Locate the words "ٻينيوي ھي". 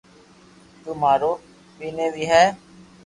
1.77-2.43